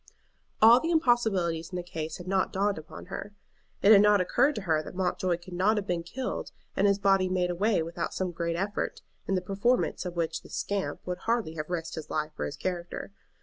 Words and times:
All 0.63 0.79
the 0.79 0.89
impossibilities 0.89 1.69
in 1.69 1.75
the 1.75 1.83
case 1.83 2.17
had 2.17 2.27
not 2.27 2.51
dawned 2.51 2.79
upon 2.79 3.05
her. 3.13 3.35
It 3.83 3.91
had 3.91 4.01
not 4.01 4.19
occurred 4.19 4.55
to 4.55 4.61
her 4.63 4.81
that 4.81 4.95
Mountjoy 4.95 5.37
could 5.37 5.53
not 5.53 5.77
have 5.77 5.85
been 5.85 6.01
killed 6.01 6.51
and 6.75 6.87
his 6.87 6.97
body 6.97 7.29
made 7.29 7.51
away 7.51 7.83
with 7.83 7.95
without 7.97 8.11
some 8.15 8.31
great 8.31 8.55
effort, 8.55 9.03
in 9.27 9.35
the 9.35 9.41
performance 9.41 10.03
of 10.03 10.15
which 10.15 10.41
the 10.41 10.49
"scamp" 10.49 11.01
would 11.05 11.19
hardly 11.19 11.53
have 11.53 11.69
risked 11.69 11.93
his 11.93 12.09
life 12.09 12.31
or 12.39 12.45
his 12.45 12.57
character. 12.57 13.11